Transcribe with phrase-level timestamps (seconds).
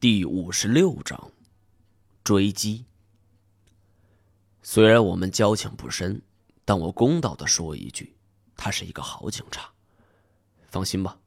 [0.00, 1.32] 第五十六章，
[2.22, 2.84] 追击。
[4.62, 6.22] 虽然我们交情不深，
[6.64, 8.16] 但我公道的说一句，
[8.56, 9.68] 他是一个好警察。
[10.68, 11.18] 放心吧，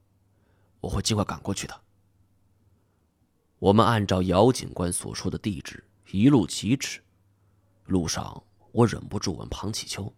[0.79, 1.81] 我会尽快赶过去的。
[3.60, 7.03] 我们按照姚警官所说的地址一路疾驰，
[7.88, 8.42] 路上
[8.72, 10.15] 我忍不住问庞启秋：“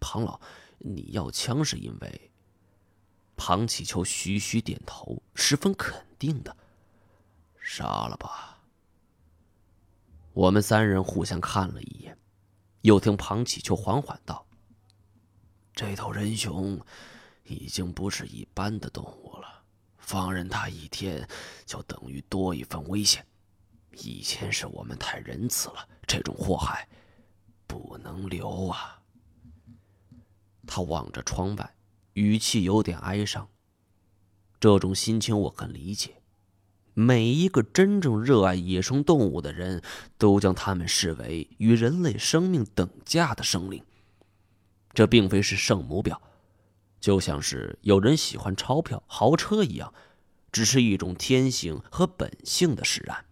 [0.00, 0.40] 庞老，
[0.78, 2.30] 你要枪是因为？”
[3.36, 6.56] 庞启秋徐徐点头，十分肯定的。
[7.62, 8.58] 杀了吧！
[10.34, 12.18] 我们三人互相看了一眼，
[12.80, 14.44] 又听庞启秋缓缓道
[15.72, 16.80] ：“这头人熊
[17.44, 19.62] 已经不是一般的动物了，
[19.98, 21.26] 放任它一天，
[21.64, 23.26] 就等于多一份危险。
[23.92, 26.88] 以前是我们太仁慈了，这种祸害
[27.66, 29.02] 不能留啊！”
[30.66, 31.74] 他望着窗外，
[32.14, 33.48] 语气有点哀伤。
[34.58, 36.21] 这种心情我很理解。
[36.94, 39.80] 每一个真正热爱野生动物的人，
[40.18, 43.82] 都将它们视为与人类生命等价的生灵。
[44.92, 46.18] 这并非是圣母婊，
[47.00, 49.94] 就像是有人喜欢钞票、豪车一样，
[50.52, 53.24] 只是一种天性和本性的使然。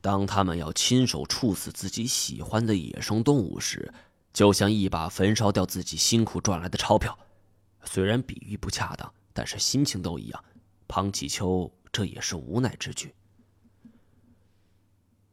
[0.00, 3.92] 当他们要亲手处死自己喜欢的野生动物时，
[4.32, 7.18] 就像一把焚烧掉自己辛苦赚来的钞票。
[7.82, 10.44] 虽然比喻不恰当，但是心情都一样。
[10.86, 11.72] 庞启秋。
[11.92, 13.14] 这也是无奈之举。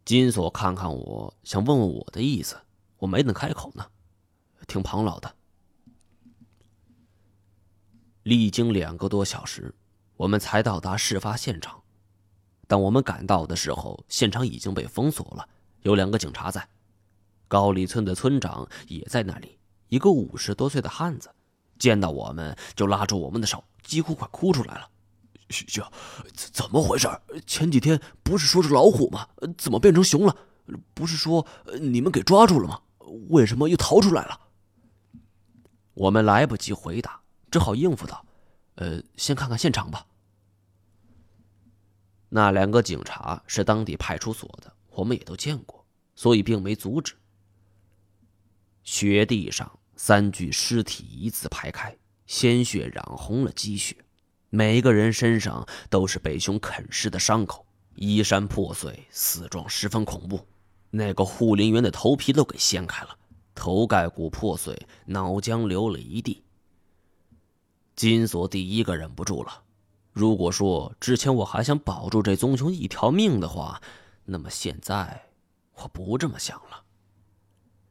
[0.03, 2.61] 金锁看看我，想问问我的意思，
[2.97, 3.87] 我没等开口呢，
[4.67, 5.35] 听庞老的。
[8.23, 9.73] 历经两个多小时，
[10.15, 11.81] 我们才到达事发现场。
[12.67, 15.47] 当我们赶到的时候，现场已经被封锁了，
[15.81, 16.67] 有两个警察在，
[17.47, 19.59] 高里村的村长也在那里。
[19.87, 21.29] 一个五十多岁的汉子，
[21.77, 24.89] 见到我们就拉住我们的手，几乎快哭出来了。
[25.47, 25.81] 这
[26.33, 27.07] 怎怎么回事？
[27.45, 29.27] 前几天不是说是老虎吗？
[29.57, 30.35] 怎么变成熊了？
[30.93, 31.45] 不是说
[31.79, 32.81] 你们给抓住了吗？
[33.29, 34.39] 为什么又逃出来了？
[35.93, 37.21] 我们来不及回答，
[37.51, 38.25] 只好应付道
[38.75, 40.07] ：“呃，先看看现场吧。”
[42.29, 47.15] 那两个警察是当地派出所的，我们也都见过，所以并没阻止。
[48.83, 54.04] 雪地上，三具尸体一字排开，鲜血染红了积雪。
[54.55, 60.47] 每一个人身上都是被熊啃噬的伤口，衣衫破碎，死状十分恐怖。
[60.91, 63.09] 那个护林员的头皮都给掀开了，
[63.53, 66.41] 头盖骨破碎，脑浆流了一地。
[67.97, 69.61] 金锁第一个忍不住了。
[70.13, 73.81] 如果说之前我还想保住这棕熊一条命的话，
[74.23, 75.21] 那么现在
[75.73, 76.81] 我不这么想了。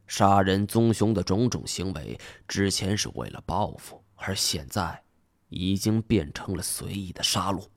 [0.07, 5.04] 杀人棕熊的种种行为，之前是为了报复，而现在……
[5.55, 7.69] 已经变成了随意的杀戮。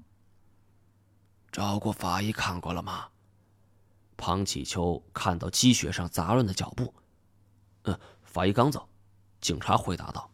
[1.51, 3.07] 找过法医看过了吗？
[4.17, 6.91] 庞启秋看到积雪上杂乱的脚步，
[7.83, 8.89] 嗯，法医刚走。
[9.39, 10.31] 警察回答道：“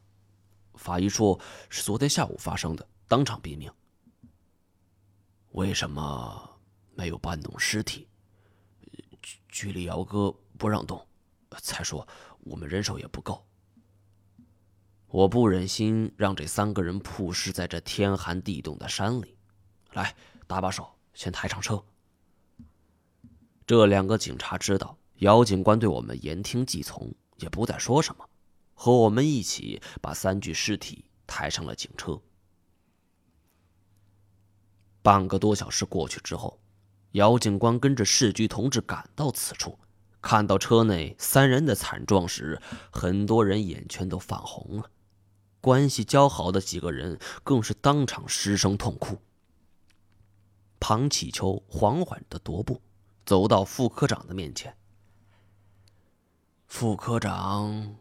[0.76, 1.38] 法医说
[1.70, 3.70] 是昨天下午发生的，当场毙命。
[5.50, 6.60] 为什么
[6.96, 8.08] 没有搬动尸体？
[9.50, 11.06] 局里姚哥不让动，
[11.62, 12.08] 再说
[12.40, 13.46] 我们人手也不够。”
[15.14, 19.38] 我不忍心让这三个人曝尸在这天寒地冻的山里，
[19.92, 20.16] 来，
[20.48, 21.86] 搭把手，先抬上车。
[23.68, 28.28] 这两个警察知道姚警官对我们言听计从，也不再说什么，
[28.74, 32.20] 和我们一起把三具尸体抬上了警车。
[35.04, 36.60] 半个多小时过去之后，
[37.12, 39.78] 姚警官跟着市局同志赶到此处，
[40.24, 42.60] 看到车内三人的惨状时，
[42.92, 44.90] 很多人眼圈都泛红了。
[45.64, 49.18] 关系交好的几个人更是当场失声痛哭。
[50.78, 52.82] 庞启秋缓缓的踱步，
[53.26, 54.76] 走到副科长的面前。
[56.68, 57.96] 副科长，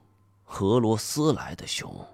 [0.58, 2.04] 俄罗斯来的熊。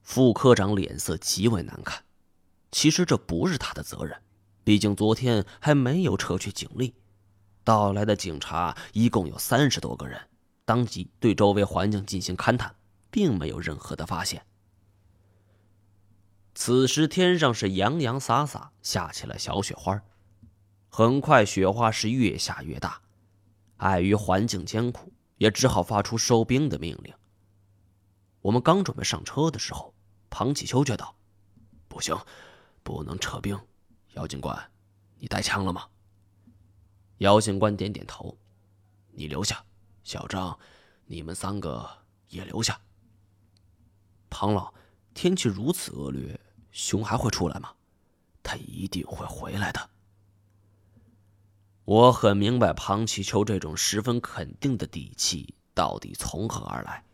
[0.00, 2.04] 副科长脸色极为难看。
[2.70, 4.22] 其实这不是他的责任，
[4.62, 6.94] 毕竟昨天还没有撤去警力。
[7.64, 10.28] 到来的警察一共有三十多个人，
[10.64, 12.72] 当即对周围环境进行勘探。
[13.12, 14.44] 并没有任何的发现。
[16.54, 20.02] 此时天上是洋洋洒洒下起了小雪花，
[20.88, 23.00] 很快雪花是越下越大。
[23.76, 27.12] 碍于环境艰苦，也只好发出收兵的命令。
[28.40, 29.92] 我们刚准备上车的时候，
[30.30, 31.16] 庞启秋却道
[31.88, 32.16] ：“不行，
[32.82, 33.58] 不能撤兵。
[34.14, 34.70] 姚警官，
[35.18, 35.86] 你带枪了吗？”
[37.18, 38.36] 姚警官点点头
[39.10, 39.64] ：“你留下，
[40.04, 40.58] 小张，
[41.06, 41.88] 你们三个
[42.28, 42.80] 也留下。”
[44.42, 44.74] 庞老，
[45.14, 46.40] 天气如此恶劣，
[46.72, 47.70] 熊还会出来吗？
[48.42, 49.90] 他一定会回来的。
[51.84, 57.04] 我很明白庞启秋这种十分肯定的底气到底从何而来。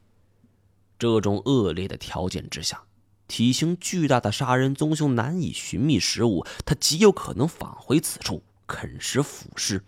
[0.99, 2.83] 这种恶劣的条件之下，
[3.27, 9.85] 体型巨大的杀人棕熊难以寻觅食物，它极有可能返回此处啃食腐尸。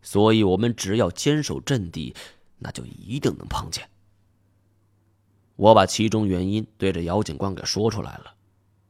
[0.00, 2.16] 所以，我们只要坚守阵地，
[2.60, 3.90] 那就一定能碰见。
[5.56, 8.34] 我把其中原因对着姚警官给说出来了，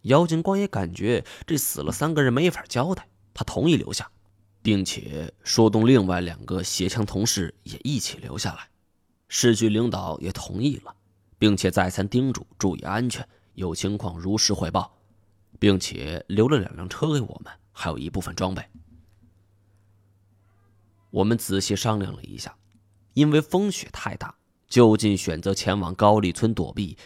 [0.03, 4.11] 姚警官也感觉这死了三个人没法交代，他同意留下。
[4.65, 8.67] 并且说动另外两个携枪同事也一起留下来，
[9.29, 10.97] 市局领导也同意了，
[11.39, 14.97] 并且再三叮嘱注意安全，有情况如实汇报，
[15.59, 18.65] 并且留了两辆车给我们，还有一部分装备。
[21.11, 22.57] 我们仔细商量了一下，
[23.13, 24.35] 因为风雪太大，
[24.69, 26.97] 就近选择前往高丽村躲避，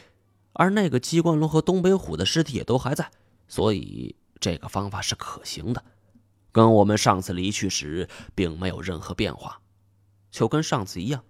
[0.53, 3.11] 而那个机关龙和东北虎的尸体也都还在，
[3.47, 5.85] 所以这个方法是可行的。
[6.51, 9.61] 跟我们上次离去时并没有任何变化，
[10.31, 11.23] 就跟上次一样，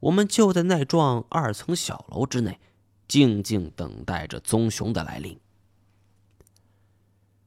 [0.00, 2.58] 我们就在那幢二层小楼之内，
[3.06, 5.38] 静静等待着棕熊的来临。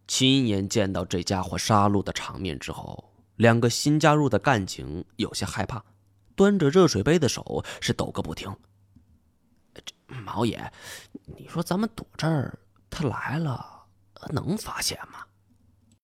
[0.08, 5.84] 亲眼见到这家伙杀戮的场面之后，两个新加入的干警有些害怕，
[6.38, 8.56] 端着热水杯的手是抖个不停。
[9.74, 9.94] 这
[10.24, 10.72] 毛爷，
[11.26, 12.58] 你说咱们躲这儿，
[12.90, 13.86] 他来了
[14.30, 15.27] 能发现吗？